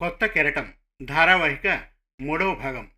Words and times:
కొత్త 0.00 0.26
కెరటం 0.26 0.74
ధారావాహిక 1.02 1.88
మూడవ 2.20 2.54
భాగం 2.54 2.90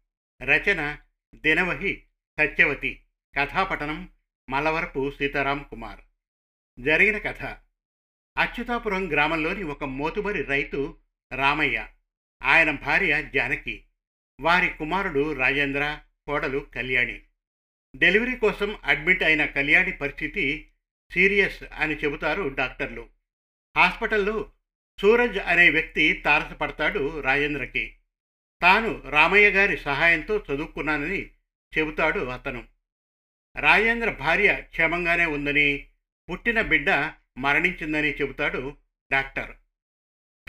రచన 0.42 0.98
దినవహి 1.34 2.06
సత్యవతి 2.40 3.04
కథాపఠనం 3.36 4.12
మలవరపు 4.50 5.10
సీతారాం 5.10 5.66
కుమార్. 5.70 6.00
జరిగిన 6.80 7.18
కథ. 7.18 7.42
అచ్యుతాపురం 8.38 9.12
గ్రామంలోని 9.12 9.62
ఒక 9.62 9.84
మోతుబరి 9.84 10.42
రైతు 10.42 10.98
రామయ్య. 11.32 11.88
ఆయన 12.42 12.70
భార్య 12.70 13.30
జానకి. 13.34 13.84
వారి 14.40 14.68
కుమారుడు 14.68 15.32
రాజేంద్ర 15.32 16.00
కోడలు 16.26 16.58
కళ్యాణి. 16.58 17.22
డెలివరీ 17.96 18.36
కోసం 18.36 18.78
అడ్మిట్ 18.84 19.22
అయిన 19.22 19.46
కళ్యాణి 19.46 19.92
పరిస్థితి 19.92 20.72
సీరియస్ 21.12 21.62
అని 21.62 21.94
చెబుతారు 21.94 22.48
డాక్టర్లు. 22.48 23.08
హాస్పిటల్లో 23.76 24.52
సూరజ్ 25.00 25.38
అనే 25.38 25.70
వ్యక్తి 25.70 26.12
తారసపడతాడు 26.12 27.20
రాజేంద్రకి. 27.20 27.96
తాను 28.62 29.10
రామయ్య 29.10 29.50
గారి 29.50 29.76
సహాయంతో 29.76 30.44
చదువుకున్నానని 30.52 31.30
చెబుతాడు 31.78 32.20
అతను. 32.20 32.68
రాజేంద్ర 33.56 34.10
భార్య 34.10 34.56
క్షేమంగానే 34.60 35.26
ఉందని 35.26 35.88
పుట్టిన 36.30 36.60
బిడ్డ 36.60 37.12
మరణించిందని 37.38 38.10
చెబుతాడు 38.10 38.76
డాక్టర్. 39.12 39.56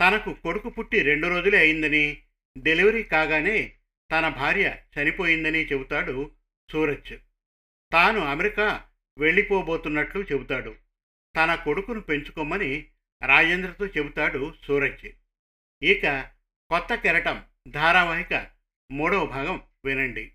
తనకు 0.00 0.32
కొడుకు 0.32 0.68
పుట్టి 0.68 1.02
రెండు 1.02 1.26
రోజులే 1.26 1.58
అయిందని 1.58 2.22
డెలివరీ 2.58 3.02
కాగానే 3.02 3.76
తన 4.12 4.28
భార్య 4.28 4.76
చనిపోయిందని 4.98 5.66
చెబుతాడు 5.66 6.30
సూరజ్. 6.72 7.18
తాను 7.92 8.20
అమెరికా 8.20 8.86
వెళ్ళిపోబోతున్నట్లు 9.18 10.22
చెబుతాడు. 10.22 10.74
తన 11.36 11.54
కొడుకును 11.54 12.00
పెంచుకోమని 12.00 12.86
రాజేంద్రతో 13.22 13.86
చెబుతాడు 13.86 14.54
సూరజ్ 14.64 15.10
ఇక 15.82 16.30
కొత్త 16.70 16.94
కెరటం 16.94 17.44
ధారావాహిక 17.68 18.46
మూడవ 18.92 19.26
భాగం 19.26 19.62
వినండి. 19.84 20.32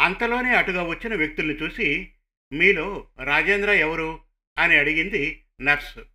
అంతలోనే 0.00 0.54
అటుగా 0.56 0.82
వచ్చిన 0.82 1.14
వ్యక్తుల్ని 1.14 1.54
చూసి 1.54 2.12
మీలో 2.52 3.08
రాజేంద్ర 3.24 3.70
ఎవరు? 3.70 4.20
అని 4.58 4.76
అడిగింది 4.76 5.44
నర్సు. 5.60 6.06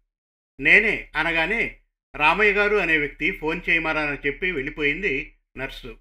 నేనే 0.59 1.11
అనగానే 1.15 1.79
రామయ్య 2.15 2.53
గారు 2.53 2.75
అనే 2.75 2.97
వ్యక్తి 2.97 3.31
ఫోన్ 3.31 3.61
చేయమారని 3.69 4.27
చెప్పి 4.27 4.51
వెళ్ళిపోయింది 4.51 5.37
నర్సు. 5.57 5.99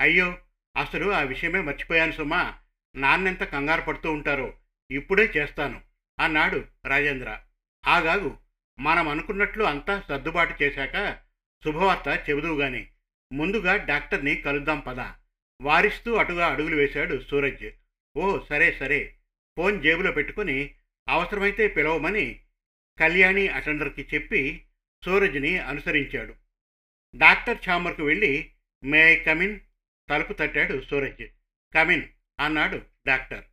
అయ్యో 0.00 0.38
అసలు 0.76 1.10
ఆ 1.10 1.20
విషయమే 1.20 1.60
మర్చిపోయాను 1.60 2.12
సుమా. 2.12 2.58
నాన్నెంత 2.96 3.44
కంగారు 3.44 3.82
పడుతూ 3.82 4.12
ఉంటారో 4.12 4.58
ఇప్పుడే 4.90 5.32
చేస్తాను 5.36 5.82
అన్నాడు 6.20 6.64
రాజేంద్ర. 6.86 7.40
ఆగాగు 7.86 8.43
మనం 8.80 9.08
అనుకున్నట్లు 9.08 9.64
అంతా 9.64 10.04
సర్దుబాటు 10.08 10.62
చేశాక 10.62 11.18
శుభవార్త 11.64 12.30
చెబుదువుగాని 12.30 12.88
ముందుగా 13.32 13.76
డాక్టర్ని 13.76 14.36
కలుద్దాం 14.36 14.80
పద. 14.80 15.00
వారిస్తూ 15.60 16.14
అటుగా 16.14 16.46
అడుగులు 16.46 16.76
వేశాడు 16.76 17.22
సూరజ్. 17.30 17.70
ఓ 18.16 18.40
సరే 18.48 18.72
సరే. 18.72 19.16
ఫోన్ 19.56 19.82
జేబులో 19.82 20.12
పెట్టుకుని 20.12 20.74
అవసరమైతే 21.08 21.68
పిలవమని 21.68 22.40
కళ్యాణి 23.00 23.48
అటెండర్కి 23.48 24.08
చెప్పి 24.14 24.64
సూరజ్ని 25.04 25.58
అనుసరించాడు. 25.58 26.34
డాక్టర్ 27.16 27.58
ఛాంబర్కు 27.70 28.02
వెళ్ళి 28.02 28.52
మే 28.84 29.12
ఐ 29.12 29.16
కమిన్ 29.16 29.60
తలుపు 30.10 30.32
తట్టాడు 30.32 30.82
సూరజ్. 30.90 31.26
కమిన్ 31.74 32.02
అన్నాడు 32.40 32.82
డాక్టర్. 33.06 33.44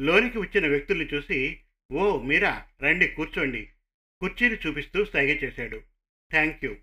లోనికి 0.00 0.38
వచ్చిన 0.38 0.68
వ్యక్తుల్ని 0.68 1.08
చూసి 1.14 1.60
ఓ 1.92 2.20
మీరా 2.20 2.66
రండి 2.82 3.08
కూర్చోండి. 3.08 3.70
కుర్చీని 4.20 4.56
చూపిస్తూ 4.66 5.04
సైగ 5.04 5.44
చేశాడు. 5.44 5.82
Thank 6.30 6.64
you. 6.64 6.76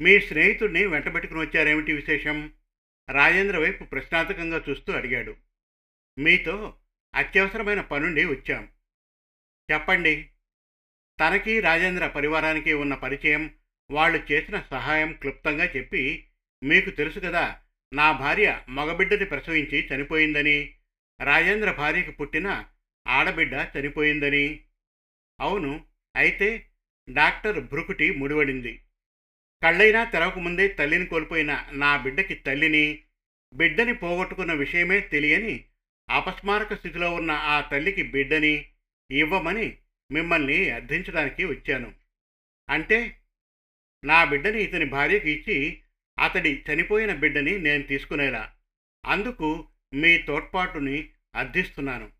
మీ 0.00 0.20
స్నేహితుడిని 0.20 0.86
వెంటబెట్టుకుని 0.86 1.40
వచ్చారేమిటి 1.40 1.92
విశేషం? 1.92 2.54
రాజేంద్ర 3.10 3.58
వైపు 3.58 3.84
ప్రశ్నార్థకంగా 3.84 4.64
చూస్తూ 4.70 4.92
అడిగాడు. 4.92 5.36
మీతో 6.18 6.78
అత్యవసరమైన 7.14 7.80
పనుండి 7.80 8.24
వచ్చాం. 8.24 8.68
చెప్పండి. 9.72 10.30
తనకి 11.20 11.60
రాజేంద్ర 11.60 12.06
పరివారానికి 12.06 12.72
ఉన్న 12.72 12.94
పరిచయం 12.94 13.54
వాళ్ళు 13.90 14.32
చేసిన 14.32 14.60
సహాయం 14.60 15.12
క్లుప్తంగా 15.12 15.64
చెప్పి 15.64 16.28
మీకు 16.62 16.90
తెలుసు 16.90 17.20
కదా 17.20 17.60
నా 17.94 18.12
భార్య 18.12 18.62
మగబిడ్డని 18.68 19.24
ప్రసవించి 19.24 19.88
చనిపోయిందని 19.94 20.74
రాజేంద్ర 21.20 21.72
భార్యకు 21.72 22.10
పుట్టిన 22.10 22.64
ఆడబిడ్డ 23.06 23.66
చనిపోయిందని. 23.78 24.64
అవును 25.40 25.89
అయితే 26.16 26.66
డాక్టర్ 27.10 27.60
భ్రుకుటి 27.60 28.10
ముడివడింది. 28.10 28.82
కళ్ళైనా 29.62 30.04
తెరవకముందే 30.04 30.68
తల్లిని 30.68 31.06
కోల్పోయిన 31.06 31.68
నా 31.72 31.96
బిడ్డకి 31.96 32.34
తల్లిని 32.34 33.04
బిడ్డని 33.54 33.94
పోగొట్టుకున్న 33.94 34.52
విషయమే 34.52 35.00
తెలియని 35.00 35.64
అపస్మారక 36.10 36.74
స్థితిలో 36.74 37.14
ఉన్న 37.14 37.30
ఆ 37.30 37.60
తల్లికి 37.60 38.02
బిడ్డని 38.02 38.70
ఇవ్వమని 39.10 39.78
మిమ్మల్ని 40.12 40.70
అర్థించడానికి 40.70 41.44
వచ్చాను. 41.44 41.94
అంటే 42.70 43.20
నా 44.04 44.24
బిడ్డని 44.24 44.62
ఇతని 44.62 44.84
భార్యకి 44.84 45.30
ఇచ్చి 45.30 45.82
అతడి 46.20 46.64
చనిపోయిన 46.72 47.14
బిడ్డని 47.14 47.58
నేను 47.58 47.82
తీసుకునేలా. 47.82 48.52
అందుకు 49.06 49.68
మీ 49.94 50.18
తోడ్పాటుని 50.18 51.10
అర్థిస్తున్నాను. 51.34 52.10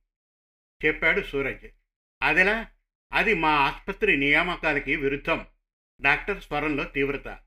చెప్పాడు 0.87 1.21
సూరజ్. 1.21 1.67
అదెలా? 2.23 2.71
అది 3.13 3.35
మా 3.35 3.51
ఆసుపత్రి 3.51 4.17
నియామకాలకి 4.17 4.97
విరుద్ధం. 4.97 5.47
డాక్టర్ 6.01 6.43
స్వరంలో 6.43 6.85
తీవ్రత. 6.85 7.39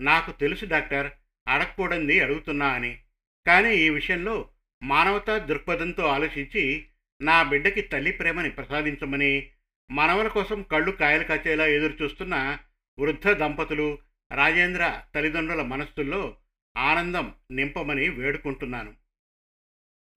నాకు 0.00 0.32
తెలుసు 0.32 0.64
డాక్టర్ 0.64 1.12
అడగకూడంది 1.48 2.20
అడుగుతున్నా 2.20 2.68
అని. 2.68 3.02
కానీ 3.46 3.74
ఈ 3.74 3.90
విషయంలో 3.90 4.50
మానవతా 4.82 5.38
దృక్పథంతో 5.38 6.06
ఆలోచించి 6.06 6.88
నా 7.22 7.42
బిడ్డకి 7.42 7.80
తల్లి 7.80 8.12
ప్రేమని 8.12 8.50
ప్రసాదించమని 8.50 9.50
మనవల 9.90 10.28
కోసం 10.28 10.62
కళ్ళు 10.62 10.90
కాయలు 10.90 11.24
కాచేలా 11.24 11.66
ఎదురు 11.66 11.92
చూస్తున్న 12.02 12.58
వృద్ధ 12.98 13.28
దంపతులు 13.28 13.98
రాజేంద్ర 14.32 15.02
తల్లిదండ్రుల 15.14 15.62
మనస్సుల్లో 15.62 16.36
ఆనందం 16.76 17.34
నింపమని 17.50 18.08
వేడుకుంటున్నాను. 18.08 18.94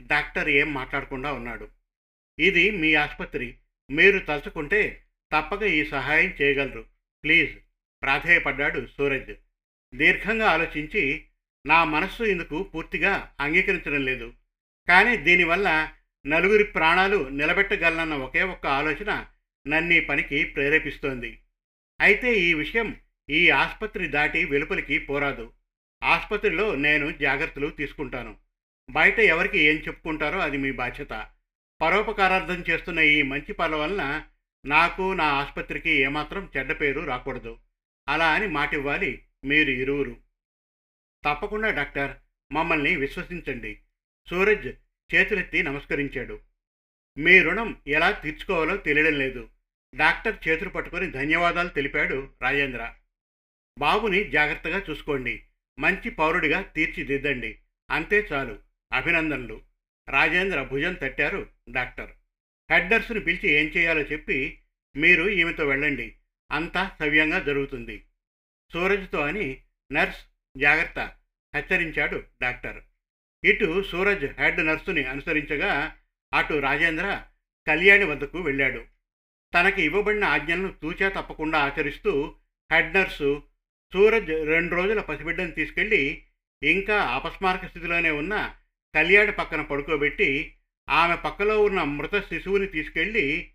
డాక్టర్ 0.01 0.49
ఏం 0.49 0.73
మాట్లాడకుండా 0.73 1.33
ఉన్నాడు. 1.33 1.67
ఇది 2.39 2.71
మీ 2.71 2.93
ఆసుపత్రి. 2.93 3.57
మీరు 3.91 4.19
తలుచుకుంటే 4.19 5.03
తప్పక 5.31 5.61
ఈ 5.63 5.85
సహాయం 5.85 6.35
చేయగలరు. 6.41 6.85
ప్లీజ్ 7.23 7.55
ప్రాధేయపడ్డాడు 8.03 8.87
సూరజ్. 8.97 9.33
దీర్ఘంగా 9.95 10.51
ఆలోచించి 10.51 11.25
నా 11.65 11.83
మనస్సు 11.83 12.23
ఇందుకు 12.23 12.63
పూర్తిగా 12.63 13.33
అంగీకరించడం 13.39 14.05
లేదు. 14.05 14.33
కానీ 14.87 15.17
దీనివల్ల 15.17 15.91
నలుగురి 16.27 16.63
ప్రాణాలు 16.63 17.17
నిలబెట్టగలనన్న 17.17 18.13
ఒకే 18.13 18.43
ఒక్క 18.43 18.67
ఆలోచన 18.67 19.25
నన్ను 19.67 20.01
పనికి 20.01 20.43
ప్రేరేపిస్తోంది. 20.43 21.39
అయితే 22.01 22.35
ఈ 22.35 22.53
విషయం 22.53 22.95
ఈ 23.29 23.49
ఆసుపత్రి 23.49 24.07
దాటి 24.07 24.45
వెలుపలికి 24.45 24.99
పోరాదు. 24.99 25.53
ఆసుపత్రిలో 26.03 26.75
నేను 26.75 27.11
జాగ్రత్తలు 27.11 27.67
తీసుకుంటాను. 27.67 28.37
బయట 28.89 29.19
ఎవరికి 29.19 29.59
ఏం 29.59 29.75
చెప్పుకుంటారో 29.75 30.39
అది 30.39 30.57
మీ 30.57 30.71
బాధ్యత. 30.71 31.27
పరోపకారార్థం 31.81 32.63
చేస్తున్న 32.69 32.99
ఈ 32.99 33.21
మంచి 33.21 33.53
పనుల 33.53 33.75
వలన 33.75 34.23
నాకు 34.65 35.13
నా 35.13 35.23
ఆసుపత్రికి 35.23 35.89
ఏమాత్రం 35.89 36.51
చెడ్డ 36.57 36.71
పేరు 36.71 37.01
రాకూడదు. 37.01 37.59
అలా 38.09 38.33
అని 38.33 38.47
మాటివ్వాలి 38.47 39.25
మీరు 39.45 39.71
ఇరువురు. 39.71 40.17
తప్పకుండా 41.25 41.69
డాక్టర్ 41.69 42.17
మమ్మల్ని 42.53 42.95
విశ్వసించండి. 42.95 43.79
సూరజ్ 44.29 44.67
చేతులెత్తి 45.15 45.63
నమస్కరించాడు. 45.63 46.39
మీ 47.17 47.39
రుణం 47.39 47.81
ఎలా 47.87 48.11
తీర్చుకోవాలో 48.11 48.77
తెలియడం 48.77 49.19
లేదు. 49.19 49.49
డాక్టర్ 49.95 50.47
చేతులు 50.47 50.69
పట్టుకొని 50.69 51.11
ధన్యవాదాలు 51.11 51.69
తెలిపాడు 51.69 52.29
రాజేంద్ర. 52.41 52.93
బాబుని 53.79 54.23
జాగ్రత్తగా 54.23 54.81
చూసుకోండి. 54.89 55.43
మంచి 55.79 56.09
పౌరుడిగా 56.09 56.61
తీర్చిదిద్దండి. 56.61 57.59
అంతే 57.91 58.27
చాలు. 58.33 58.59
అభినందనలు. 58.93 59.61
రాజేంద్ర 60.09 60.63
భుజం 60.63 60.93
తట్టారు 60.93 61.52
డాక్టర్. 61.69 62.11
హెడ్ 62.71 62.89
నర్సును 62.89 63.19
పిలిచి 63.19 63.49
ఏం 63.49 63.65
చేయాలో 63.65 64.01
చెప్పి 64.01 64.59
మీరు 64.95 65.29
ఈమెతో 65.29 65.65
వెళ్ళండి. 65.65 66.15
అంతా 66.51 66.91
సవ్యంగా 66.99 67.39
జరుగుతుంది. 67.39 68.05
సూరజ్తో 68.73 69.19
అని 69.19 69.61
నర్స్ 69.91 70.19
జాగ్రత్త 70.57 70.99
హెచ్చరించాడు 71.55 72.23
డాక్టర్. 72.41 72.83
ఇటు 73.43 73.83
సూరజ్ 73.83 74.25
హెడ్ 74.25 74.65
నర్సుని 74.65 75.03
అనుసరించగా 75.03 75.95
అటు 76.33 76.53
రాజేంద్ర 76.53 77.23
కళ్యాణి 77.67 78.03
వద్దకు 78.03 78.41
వెళ్ళాడు. 78.41 78.85
తనకి 79.53 79.81
ఇవ్వబడిన 79.81 80.23
ఆజ్ఞలను 80.23 80.71
తూచా 80.71 81.09
తప్పకుండా 81.09 81.59
ఆచరిస్తూ 81.59 82.35
హెడ్ 82.71 82.93
నర్సు 82.93 83.43
సూరజ్ 83.93 84.29
రెండు 84.45 84.75
రోజుల 84.75 85.01
పసిబిడ్డను 85.01 85.51
తీసుకెళ్ళి 85.51 86.23
ఇంకా 86.63 87.01
అపస్మారక 87.01 87.65
స్థితిలోనే 87.65 88.11
ఉన్న 88.11 88.55
కళ్యాణి 88.95 89.31
పక్కన 89.31 89.61
పడుకోబెట్టి 89.61 90.55
ఆమె 90.89 91.15
పక్కలో 91.15 91.61
ఉన్న 91.61 91.83
మృత 91.83 92.15
శిశువుని 92.15 92.67
తీసుకెళ్ళి 92.67 93.49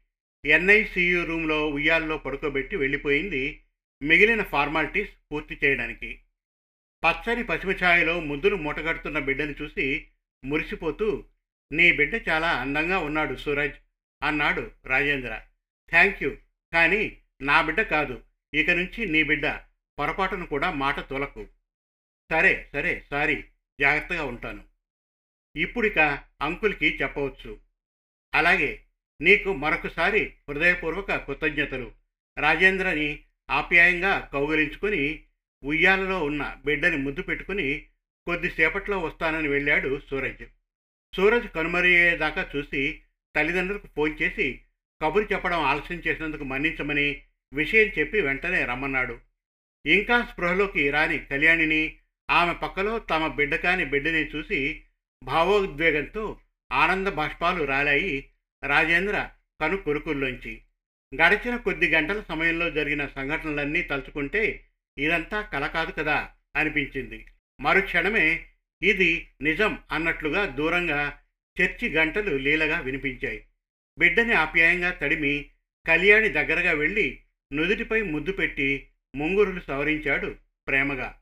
ఎన్ఐసియు 0.44 1.24
రూమ్లో 1.24 1.68
ఉయ్యాల్లో 1.68 2.18
పడుకోబెట్టి 2.18 2.76
వెళ్ళిపోయింది 2.76 3.64
మిగిలిన 4.02 4.42
ఫార్మాలిటీస్ 4.42 5.10
పూర్తి 5.32 5.60
చేయడానికి. 5.64 6.20
పచ్చని 7.04 7.44
పసిమిఛాయలో 7.44 8.20
ముద్దులు 8.20 8.56
మూటగడుతున్న 8.56 9.18
బిడ్డని 9.18 9.54
చూసి 9.62 10.06
మురిసిపోతూ 10.44 11.24
నీ 11.72 11.92
బిడ్డ 11.92 12.28
చాలా 12.28 12.48
అందంగా 12.48 12.98
ఉన్నాడు 12.98 13.34
సూరజ్ 13.34 13.74
అన్నాడు 14.22 14.70
రాజేంద్ర. 14.86 15.40
థ్యాంక్ 15.90 16.22
యూ 16.22 16.36
కానీ 16.72 17.18
నా 17.42 17.62
బిడ్డ 17.62 17.80
కాదు 17.80 18.22
ఇక 18.54 18.70
నుంచి 18.70 19.06
నీ 19.06 19.22
బిడ్డ 19.22 19.46
పొరపాటును 19.98 20.46
కూడా 20.46 20.70
మాట 20.70 21.00
తొలకు. 21.00 21.48
సరే 22.30 22.68
సరే 22.72 23.04
సారీ 23.10 23.44
జాగ్రత్తగా 23.80 24.24
ఉంటాను. 24.24 24.67
ఇప్పుడిక 25.56 25.98
అంకుల్కి 26.42 26.98
చెప్పవచ్చు. 27.02 27.60
అలాగే 28.34 28.84
నీకు 29.20 29.52
మరొకసారి 29.52 30.34
హృదయపూర్వక 30.48 31.16
కృతజ్ఞతలు. 31.16 31.92
రాజేంద్రని 32.38 33.24
ఆప్యాయంగా 33.50 34.30
కౌగిలించుకుని 34.32 35.24
ఉయ్యాలలో 35.64 36.24
ఉన్న 36.24 36.56
బిడ్డని 36.64 36.96
ముద్దు 36.96 37.22
పెట్టుకుని 37.22 37.86
కొద్దిసేపట్లో 38.26 38.98
వస్తానని 38.98 39.48
వెళ్ళాడు 39.48 40.00
సూరజ్. 40.10 40.44
సూరజ్ 41.16 41.48
కనుమరయ్యేదాకా 41.48 42.50
చూసి 42.56 43.02
తల్లిదండ్రులకు 43.36 43.88
ఫోన్ 43.96 44.22
చేసి 44.22 44.60
కబురు 45.02 45.28
చెప్పడం 45.32 45.60
ఆలస్యం 45.60 45.98
చేసినందుకు 45.98 46.44
మన్నించమని 46.44 47.22
విషయం 47.52 47.88
చెప్పి 47.98 48.20
వెంటనే 48.20 48.64
రమ్మన్నాడు. 48.64 49.20
ఇంకా 49.86 50.26
స్పృహలోకి 50.32 50.90
రాని 50.90 51.18
కళ్యాణిని 51.18 51.98
ఆమె 52.30 52.54
పక్కలో 52.54 52.98
తమ 52.98 53.26
బిడ్డ 53.26 53.54
కాని 53.54 53.84
బిడ్డని 53.84 54.28
చూసి 54.28 54.84
భావోద్వేగంతో 55.22 56.40
ఆనంద 56.72 57.06
బాష్పాలు 57.06 57.64
రాలాయి 57.64 58.30
రాజేంద్ర 58.64 59.30
కను 59.60 59.76
కొరుకుల్లోంచి 59.76 60.62
గడిచిన 61.14 61.56
కొద్ది 61.56 61.88
గంటల 61.88 62.22
సమయంలో 62.28 62.70
జరిగిన 62.70 63.06
సంఘటనలన్నీ 63.06 63.82
తలుచుకుంటే 63.82 64.64
ఇదంతా 64.98 65.42
కల 65.42 65.66
కాదు 65.66 65.92
కదా 65.92 66.30
అనిపించింది. 66.56 67.26
మరుక్షణమే 67.60 68.46
ఇది 68.82 69.32
నిజం 69.40 69.78
అన్నట్లుగా 69.92 70.46
దూరంగా 70.46 71.18
చర్చి 71.60 71.88
గంటలు 71.88 72.36
లీలగా 72.36 72.80
వినిపించాయి. 72.80 73.44
బిడ్డని 73.98 74.32
ఆప్యాయంగా 74.32 74.90
తడిమి 74.90 75.50
కళ్యాణి 75.86 76.28
దగ్గరగా 76.28 76.72
వెళ్ళి 76.72 77.22
నుదుటిపై 77.52 78.02
ముద్దు 78.02 78.32
పెట్టి 78.32 78.88
ముంగురులు 79.14 79.60
సవరించాడు 79.60 80.36
ప్రేమగా. 80.68 81.18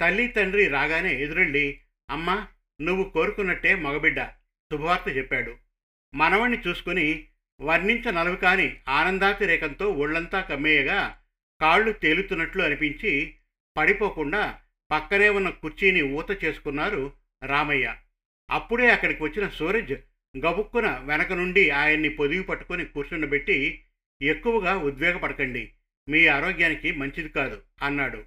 తల్లి 0.00 0.28
తండ్రి 0.28 0.68
రాగానే 0.68 1.14
ఎదురెళ్ళి 1.22 1.80
అమ్మా 2.10 2.48
నువ్వు 2.80 3.04
కోరుకున్నట్టే 3.04 3.74
మగబిడ్డ 3.74 4.24
శుభవార్త 4.72 5.16
చెప్పాడు. 5.16 5.56
మనవణ్ణి 6.14 6.58
చూసుకుని 6.68 7.28
వర్ణించనలవి 7.60 8.36
కాని 8.36 8.76
ఆనందాతిరేకంతో 8.88 9.90
ఒళ్ళంతా 9.90 10.40
కమ్మేయగా 10.40 11.18
కాళ్ళు 11.60 11.92
తేలుతున్నట్లు 11.92 12.62
అనిపించి 12.62 13.34
పడిపోకుండా 13.76 14.60
పక్కనే 14.90 15.28
ఉన్న 15.28 15.48
కుర్చీని 15.50 16.02
ఊత 16.02 16.44
చేసుకున్నారు 16.44 17.12
రామయ్య. 17.44 17.94
అప్పుడే 18.50 18.90
అక్కడికి 18.90 19.22
వచ్చిన 19.22 19.48
సూరజ్ 19.48 19.92
గబుక్కున 20.38 21.02
వెనక 21.04 21.32
నుండి 21.32 21.70
ఆయన్ని 21.70 22.08
పొదిగి 22.08 22.42
పట్టుకొని 22.42 22.84
కూర్చుండబెట్టి 22.84 23.84
ఎక్కువగా 24.22 24.76
ఉద్వేగపడకండి 24.76 25.72
మీ 26.08 26.26
ఆరోగ్యానికి 26.26 26.92
మంచిది 26.92 27.28
కాదు 27.28 27.62
అన్నాడు. 27.82 28.24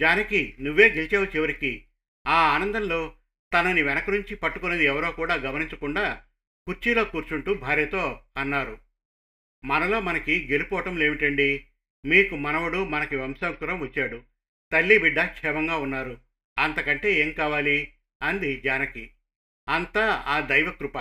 జానకి 0.00 0.54
నువ్వే 0.60 0.88
గెలిచావు 0.90 1.24
చివరికి. 1.24 1.84
ఆ 2.26 2.54
ఆనందంలో 2.54 3.12
తనని 3.54 3.82
వెనక 3.82 4.10
నుంచి 4.10 4.34
పట్టుకున్నది 4.34 4.84
ఎవరో 4.84 5.12
కూడా 5.12 5.34
గమనించకుండా 5.34 6.22
కుర్చీలో 6.66 7.04
కూర్చుంటూ 7.04 7.54
భార్యతో 7.54 8.22
అన్నారు 8.36 8.78
మనలో 9.64 10.00
మనకి 10.00 10.48
గెలుపోవటం 10.52 10.96
లేమిటండి? 10.96 11.66
మీకు 12.06 12.36
మనవడు 12.36 12.84
మనకి 12.84 13.16
వంశాంకురం 13.16 13.80
వచ్చాడు. 13.80 14.22
తల్లి 14.72 14.98
బిడ్డ 14.98 15.24
క్షేమంగా 15.24 15.76
ఉన్నారు. 15.76 16.20
అంతకంటే 16.58 17.12
ఏం 17.12 17.32
కావాలి? 17.32 17.94
అంది 18.22 18.60
జానకి. 18.60 19.10
అంతా 19.68 20.24
ఆ 20.26 20.40
దైవకృప 20.40 20.98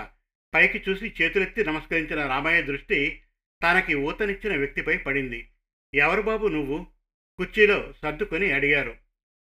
పైకి 0.54 0.84
చూసి 0.90 1.14
చేతులెత్తి 1.22 1.66
నమస్కరించిన 1.66 2.28
రామయ్య 2.28 2.62
దృష్టి 2.62 3.22
తనకి 3.64 3.96
ఊతనిచ్చిన 3.96 4.58
వ్యక్తిపై 4.58 4.98
పడింది. 4.98 5.50
ఎవరు 5.94 6.22
బాబు 6.22 6.48
నువ్వు? 6.48 6.88
కుర్చీలో 7.38 7.94
సర్దుకొని 8.02 8.52
అడిగారు. 8.52 8.98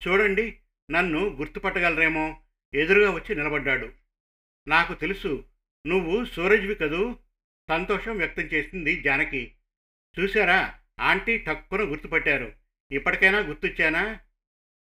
చూడండి 0.07 0.59
నన్ను 0.91 1.19
గుర్తుపట్టగలరేమో? 1.19 2.41
ఎదురుగా 2.75 3.11
వచ్చి 3.11 3.35
నిలబడ్డాడు. 3.35 3.93
నాకు 4.67 4.93
తెలుసు 4.93 5.45
నువ్వు 5.87 6.25
సూరజ్వి 6.25 6.75
కదూ? 6.75 7.17
సంతోషం 7.69 8.17
వ్యక్తం 8.17 8.43
చేసింది 8.43 9.01
జానకి. 9.01 9.55
చూశారా? 10.19 10.79
ఆంటీ 10.99 11.37
టక్కున 11.37 11.81
గుర్తుపట్టారు. 11.81 12.53
ఇప్పటికైనా 12.91 13.39
గుర్తొచ్చానా? 13.39 14.19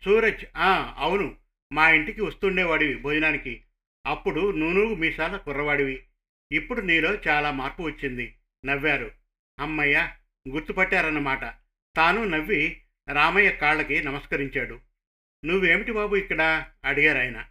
సూరజ్ 0.06 0.46
ఆ 0.58 0.96
అవును. 0.98 1.38
మా 1.74 1.90
ఇంటికి 1.90 2.22
వస్తుండేవాడివి 2.22 2.96
భోజనానికి. 2.96 3.64
అప్పుడు 4.06 4.52
నూనూ 4.52 4.96
మీసాల 4.96 5.38
కుర్రవాడివి. 5.38 6.08
ఇప్పుడు 6.52 6.82
నీలో 6.82 7.16
చాలా 7.16 7.52
మార్పు 7.52 7.84
వచ్చింది 7.84 8.36
నవ్వారు. 8.66 9.12
అమ్మయ్య 9.60 10.10
గుర్తుపట్టారన్నమాట. 10.50 11.42
తాను 11.96 12.24
నవ్వి 12.24 12.84
రామయ్య 13.14 13.52
కాళ్ళకి 13.52 14.04
నమస్కరించాడు. 14.04 14.80
నువ్వేమిటి 15.46 15.92
బాబు 15.92 16.16
ఇక్కడ? 16.16 16.66
అడిగారు 16.86 17.18
ఆయన 17.18 17.46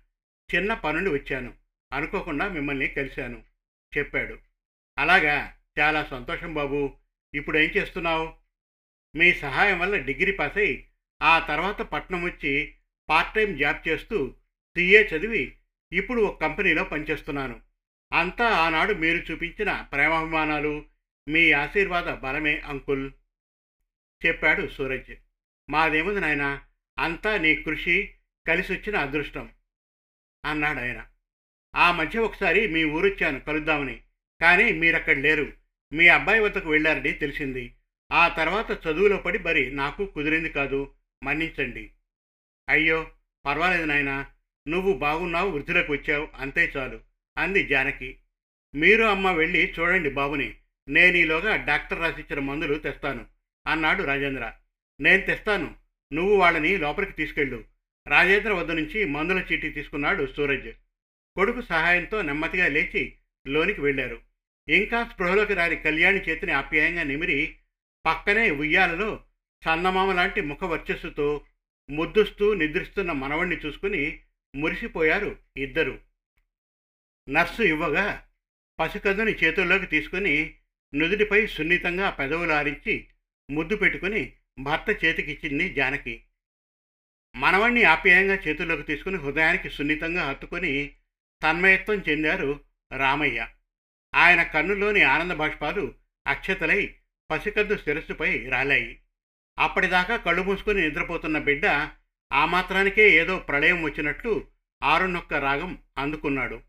చిన్న 0.55 0.75
పనుండి 0.75 1.11
వచ్చాను 1.11 1.55
అనుకోకుండా 1.93 2.49
మిమ్మల్ని 2.49 2.89
కలిశాను 2.89 3.45
చెప్పాడు. 3.99 4.39
అలాగా. 4.99 5.57
చాలా 5.79 6.05
సంతోషం 6.05 6.55
బాబు. 6.55 6.97
ఇప్పుడు 7.35 7.59
ఏం 7.59 7.71
చేస్తున్నావు? 7.77 8.37
మీ 9.17 9.35
సహాయం 9.35 9.79
వల్ల 9.79 9.97
డిగ్రీ 9.97 10.33
పాస్ 10.33 10.59
అయి 10.59 10.89
ఆ 11.23 11.39
తర్వాత 11.39 11.83
పట్నం 11.83 12.23
వచ్చి 12.23 12.75
పార్ట్ 13.09 13.35
టైం 13.35 13.57
జాబ్ 13.57 13.89
చేస్తూ 13.89 14.35
సిఏ 14.77 15.03
చదివి 15.03 15.57
ఇప్పుడు 15.93 16.23
ఒక 16.23 16.41
కంపెనీలో 16.41 16.85
పనిచేస్తున్నాను. 16.85 17.61
అంతా 18.13 18.47
ఆనాడు 18.47 18.93
మీరు 18.93 19.33
చూపించిన 19.33 19.81
ప్రేమాభిమానాలు 19.81 20.87
మీ 21.29 21.53
ఆశీర్వాద 21.53 22.15
బలమే 22.15 22.59
అంకుల్ 22.59 23.13
చెప్పాడు 24.27 24.67
సూరజ్. 24.67 25.15
మాదేముంది 25.71 26.21
నాయన 26.21 26.63
అంతా 26.99 27.39
నీ 27.39 27.57
కృషి 27.57 28.15
కలిసి 28.49 28.73
వచ్చిన 28.73 28.97
అదృష్టం. 28.97 29.53
అన్నాడు 30.47 30.81
ఆయన. 30.81 31.07
ఆ 31.77 31.93
మధ్య 31.93 32.19
ఒకసారి 32.19 32.69
మీ 32.69 32.85
ఊరొచ్చాను 32.85 33.41
కలుద్దామని. 33.41 34.01
కానీ 34.41 34.73
మీరక్కడ 34.73 35.17
లేరు. 35.17 35.53
మీ 35.93 36.09
అబ్బాయి 36.09 36.41
వద్దకు 36.41 36.71
వెళ్ళారని 36.71 37.13
తెలిసింది. 37.13 37.77
ఆ 38.13 38.29
తర్వాత 38.29 38.87
చదువులో 38.87 39.17
పడి 39.17 39.39
మరి 39.39 39.71
నాకు 39.71 40.07
కుదిరింది 40.07 40.49
కాదు. 40.49 40.95
మన్నించండి. 41.25 41.91
అయ్యో 42.69 43.11
పర్వాలేదు 43.47 43.85
నాయన. 43.85 44.27
నువ్వు 44.69 44.93
బాగున్నావు 44.93 45.51
వృద్ధిలోకి 45.51 45.93
వచ్చావు. 45.93 46.29
అంతే 46.35 46.73
చాలు. 46.77 47.01
అంది 47.39 47.67
జానకి. 47.67 48.19
మీరు 48.75 49.05
అమ్మ 49.05 49.31
వెళ్ళి 49.31 49.75
చూడండి 49.81 50.11
బాబుని. 50.11 50.57
నేను 50.89 51.17
ఈలోగా 51.17 51.57
డాక్టర్ 51.57 52.01
రాసిచ్చిన 52.01 52.39
మందులు 52.39 52.79
తెస్తాను 52.79 53.27
అన్నాడు 53.67 54.03
రాజేంద్ర. 54.03 54.53
నేను 55.01 55.23
తెస్తాను. 55.23 55.75
నువ్వు 56.13 56.37
వాళ్ళని 56.37 56.77
లోపలికి 56.77 57.13
తీసుకెళ్ళు. 57.13 57.65
రాజేంద్ర 58.09 58.53
వద్ద 58.53 58.71
నుంచి 58.71 59.05
మందుల 59.05 59.45
చీటీ 59.53 59.71
తీసుకున్నాడు 59.71 60.27
సూరజ్. 60.37 60.73
కొడుకు 61.37 61.61
సహాయంతో 61.61 62.23
నెమ్మదిగా 62.23 62.69
లేచి 62.69 63.17
లోనికి 63.47 63.81
వెళ్ళారు. 63.81 64.21
ఇంకా 64.69 65.05
స్పృహలోకి 65.05 65.55
రాని 65.55 65.77
కళ్యాణి 65.77 66.19
చేతిని 66.19 66.53
ఆప్యాయంగా 66.53 67.03
నిమిరి 67.03 67.57
పక్కనే 68.07 68.51
ఉయ్యాలలో 68.51 69.25
చందమామ 69.69 70.13
లాంటి 70.13 70.41
ముఖ 70.41 70.65
వర్చస్సుతో 70.65 71.45
ముద్దుస్తూ 71.91 72.55
నిద్రిస్తున్న 72.55 73.13
మనవణ్ణి 73.13 73.57
చూసుకుని 73.57 74.21
మురిసిపోయారు 74.57 75.37
ఇద్దరు. 75.57 76.01
నర్సు 77.29 77.63
ఇవ్వగా 77.63 78.27
పసికద్దుని 78.81 79.33
చేతుల్లోకి 79.33 79.87
తీసుకుని 79.87 80.55
నుదుటిపై 80.95 81.47
సున్నితంగా 81.47 82.11
పెదవులు 82.11 82.53
ఆరించి 82.53 83.09
ముద్దు 83.51 83.77
పెట్టుకుని 83.77 84.33
భర్త 84.61 85.05
చేతికిచ్చింది 85.05 85.75
జానకి. 85.75 86.23
మనవణ్ణి 87.37 87.85
ఆప్యాయంగా 87.85 88.35
చేతుల్లోకి 88.35 88.83
తీసుకుని 88.83 89.17
హృదయానికి 89.17 89.71
సున్నితంగా 89.71 90.29
హత్తుకొని 90.29 90.93
తన్మయత్వం 91.43 92.03
చెందారు 92.09 92.61
రామయ్య. 92.97 93.47
ఆయన 94.15 94.43
కన్నులోని 94.43 95.03
ఆనంద 95.03 95.31
బాష్పాలు 95.31 95.95
అక్షతలై 96.27 96.95
పసికద్దు 97.31 97.77
శిరస్సుపై 97.77 98.49
రాలాయి. 98.49 99.01
అప్పటిదాకా 99.59 100.17
కళ్ళు 100.17 100.43
మూసుకుని 100.43 100.89
నిద్రపోతున్న 100.89 101.39
బిడ్డ 101.39 101.67
ఆ 102.33 102.45
మాత్రానికే 102.45 103.11
ఏదో 103.11 103.39
ప్రళయం 103.39 103.83
వచ్చినట్లు 103.83 104.47
ఆరునొక్క 104.83 105.35
రాగం 105.35 105.79
అందుకున్నాడు. 105.99 106.61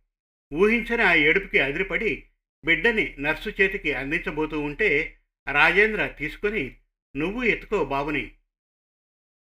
ఊహించని 0.54 1.04
ఆ 1.04 1.14
ఏడుపుకి 1.14 1.60
అదిరిపడి 1.60 2.26
బిడ్డని 2.66 3.16
నర్సు 3.20 3.50
చేతికి 3.50 3.94
అందించబోతూ 3.94 4.60
ఉంటే 4.60 5.18
రాజేంద్ర 5.52 6.08
తీసుకుని 6.08 6.76
నువ్వు 7.18 7.44
ఎత్తుకో 7.44 7.86
బాబుని 7.86 8.32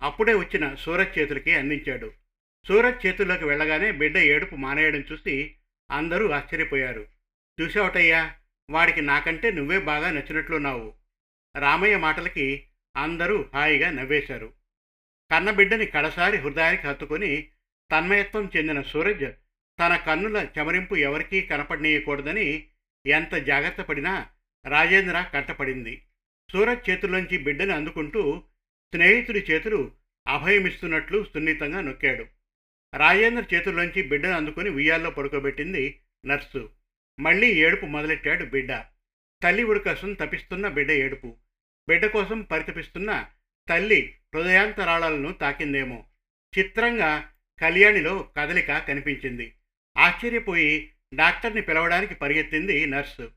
అప్పుడే 0.02 0.34
వచ్చిన 0.34 0.74
సూరజ్ 0.74 1.18
చేతులకి 1.18 1.54
అందించాడు. 1.54 2.12
సూరజ్ 2.68 3.06
చేతుల్లోకి 3.06 3.44
వెళ్ళగానే 3.44 3.90
బిడ్డ 3.90 4.16
ఏడుపు 4.16 4.54
మానేయడం 4.54 5.04
చూసి 5.12 5.54
అందరూ 5.90 6.30
ఆశ్చర్యపోయారు. 6.30 7.06
చూసావటయ్యా 7.60 8.34
వాడికి 8.70 9.00
నాకంటే 9.00 9.50
నువ్వే 9.50 9.78
బాగా 9.78 10.10
నచ్చినట్లున్నావు. 10.10 10.94
రామయ్య 11.56 11.96
మాటలకి 11.96 12.66
అందరూ 12.96 13.44
హాయిగా 13.54 13.90
నవ్వేశారు. 13.90 14.52
కన్నబిడ్డని 15.32 15.86
కడసారి 15.86 16.36
హృదయానికి 16.36 16.86
హత్తుకొని 16.86 17.48
తన్మయత్వం 17.90 18.50
చెందిన 18.56 18.82
సూరజ్ 18.82 19.32
తన 19.80 19.96
కన్నుల 19.96 20.46
చెమరింపు 20.58 20.94
ఎవరికీ 20.94 21.40
కనపడనీయకూడదని 21.40 22.68
ఎంత 23.06 23.34
జాగ్రత్త 23.34 23.80
పడినా 23.80 24.26
రాజేంద్ర 24.66 25.26
కంటపడింది. 25.34 26.02
సూరజ్ 26.52 26.90
చేతుల్లోంచి 26.90 27.38
బిడ్డని 27.38 27.72
అందుకుంటూ 27.72 28.44
స్నేహితుడి 28.94 29.46
చేతులు 29.50 29.92
అభయమిస్తున్నట్లు 30.28 31.24
సున్నితంగా 31.24 31.80
నొక్కాడు. 31.80 32.26
రాజేంద్ర 32.96 33.54
చేతుల్లోంచి 33.54 34.02
బిడ్డను 34.02 34.32
అందుకుని 34.32 34.70
ఉయ్యాల్లో 34.70 35.10
పడుకోబెట్టింది 35.10 36.00
నర్సు. 36.26 36.70
మళ్ళీ 37.20 37.46
ఏడుపు 37.46 37.86
మొదలెట్టాడు 37.86 38.44
బిడ్డ. 38.44 38.84
తల్లి 39.42 39.64
ఉడికోసం 39.64 40.12
తపిస్తున్న 40.12 40.68
బిడ్డ 40.68 40.90
ఏడుపు. 40.90 41.36
బిడ్డ 41.88 42.06
కోసం 42.06 42.42
పరితపిస్తున్న 42.42 43.26
తల్లి 43.68 44.16
హృదయాంతరాళాలను 44.34 45.32
తాకిందేమో. 45.32 46.06
చిత్రంగా 46.58 47.32
కళ్యాణిలో 47.60 48.30
కదలిక 48.36 48.78
కనిపించింది. 48.78 49.54
ఆశ్చర్యపోయి 49.96 50.92
డాక్టర్ని 51.14 51.62
పిలవడానికి 51.62 52.14
పరిగెత్తింది 52.14 52.86
నర్సు. 52.86 53.30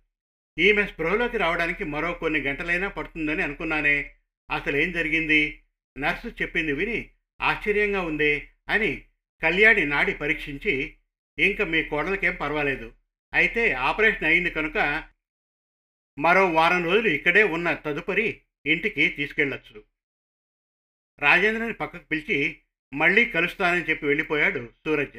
ఈమె 0.59 0.85
స్పృహలోకి 0.85 1.37
రావడానికి 1.37 1.83
మరో 1.83 2.13
కొన్ని 2.13 2.39
గంటలైనా 2.39 2.87
పడుతుందని 2.87 3.43
అనుకున్నానే 3.43 4.15
అసలేం 4.51 4.91
జరిగింది? 4.91 5.63
నర్సు 5.97 6.27
చెప్పింది 6.27 6.73
విని 6.73 7.09
ఆశ్చర్యంగా 7.41 8.01
ఉంది 8.01 8.49
అని 8.69 9.05
కళ్యాణి 9.41 9.85
నాడి 9.85 10.13
పరీక్షించి 10.13 10.97
ఇంక 11.39 11.61
మీ 11.61 11.83
కోడలకేం 11.83 12.35
పర్వాలేదు. 12.35 12.93
అయితే 13.33 13.71
ఆపరేషన్ 13.71 14.23
అయింది 14.23 14.49
కనుక 14.49 15.03
మరో 16.19 16.51
వారం 16.51 16.85
రోజులు 16.85 17.07
ఇక్కడే 17.07 17.43
ఉన్న 17.43 17.73
తదుపరి 17.73 18.41
ఇంటికి 18.65 19.09
తీసుకెళ్ళొచ్చు 19.09 19.83
రాజేంద్రని 21.19 21.73
పక్కకు 21.73 22.03
పిలిచి 22.03 22.61
మళ్ళీ 22.93 23.25
కలుస్తానని 23.25 23.83
చెప్పి 23.83 24.05
వెళ్ళిపోయాడు 24.05 24.73
సూరజ్. 24.85 25.17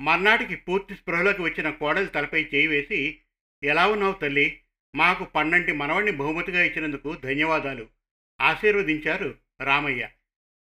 మర్నాటికి 0.00 0.56
పూర్తి 0.56 0.94
స్పృహలోకి 0.94 1.42
వచ్చిన 1.42 1.70
కోడలు 1.70 2.06
తలపై 2.06 2.44
చేయి 2.44 2.66
వేసి 2.66 3.20
ఎలా 3.64 3.86
ఉన్నావు 3.86 4.12
తల్లి? 4.12 4.60
మాకు 4.94 5.24
పన్నంటి 5.24 5.72
మనవణ్ణి 5.72 6.10
బహుమతిగా 6.10 6.64
ఇచ్చినందుకు 6.64 7.14
ధన్యవాదాలు. 7.14 7.95
ఆశీర్వదించారు 8.40 9.34
రామయ్య. 9.60 10.08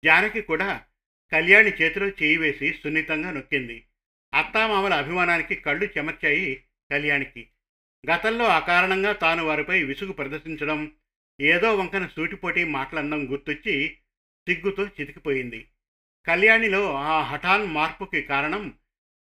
జానకి 0.06 0.42
కూడా 0.42 0.84
కళ్యాణి 1.32 1.70
చేతిలో 1.70 2.08
చేయి 2.08 2.38
వేసి 2.38 2.74
సున్నితంగా 2.74 3.32
నొక్కింది. 3.32 3.84
అత్తామామల 4.34 4.94
అభిమానానికి 4.94 5.56
కళ్ళు 5.56 5.86
చెమర్చాయి 5.86 6.64
కళ్యాణికి. 6.92 7.48
గతంలో 8.12 8.46
అకారణంగా 8.46 9.12
తాను 9.12 9.46
వారిపై 9.46 9.84
విసుగు 9.84 10.12
ప్రదర్శించడం 10.12 10.92
ఏదో 11.42 11.76
వంకన 11.76 12.08
సూటిపోటీ 12.08 12.64
మాట్లాడడం 12.64 13.32
గుర్తొచ్చి 13.32 13.98
సిగ్గుతో 14.50 14.86
చితికిపోయింది. 14.86 15.68
కళ్యాణిలో 16.28 16.94
ఆ 16.94 17.22
హఠాన్ 17.22 17.68
మార్పుకి 17.68 18.22
కారణం 18.22 18.74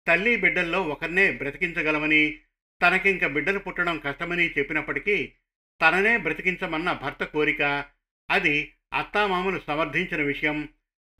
తల్లి 0.08 0.36
బిడ్డల్లో 0.36 0.82
ఒకరినే 0.82 1.32
బ్రతికించగలమని 1.32 2.40
తనకింక 2.82 3.26
బిడ్డలు 3.26 3.60
పుట్టడం 3.60 4.00
కష్టమని 4.00 4.50
చెప్పినప్పటికీ 4.50 5.34
తననే 5.82 6.18
బ్రతికించమన్న 6.18 6.92
భర్త 6.92 7.24
కోరిక 7.24 7.86
అది 8.30 8.74
అత్తామామలు 8.94 9.60
సమర్థించిన 9.60 10.22
విషయం. 10.22 10.70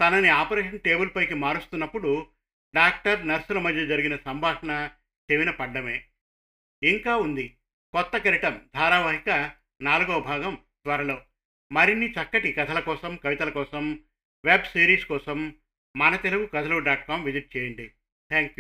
తనని 0.02 0.30
ఆపరేషన్ 0.30 0.80
టేబుల్ 0.80 1.10
పైకి 1.16 1.34
మారుస్తున్నప్పుడు 1.34 2.28
డాక్టర్ 2.76 3.28
నర్సుల 3.28 3.60
మధ్య 3.60 3.86
జరిగిన 3.86 4.16
సంభాషణ 4.16 4.90
చెవిన 5.32 5.50
పడ్డమే. 5.52 6.06
ఇంకా 6.84 7.18
ఉంది. 7.18 7.58
కొత్త 7.92 8.18
కిరటం 8.18 8.62
ధారావాహిక 8.76 9.52
నాలుగవ 9.82 10.20
భాగం 10.20 10.56
త్వరలో. 10.56 11.22
మరిన్ని 11.72 12.12
చక్కటి 12.12 12.52
కథల 12.52 12.80
కోసం 12.80 13.16
కవితల 13.16 13.50
కోసం 13.50 14.00
వెబ్ 14.46 14.66
సిరీస్ 14.66 15.06
కోసం 15.06 15.56
మన 15.98 16.16
తెలుగు 16.16 16.46
కథలు 16.46 16.80
డాట్ 16.80 17.08
కామ్ 17.08 17.26
విజిట్ 17.26 17.58
చేయండి. 17.58 17.88
Thank 18.30 18.46
you 18.46 18.52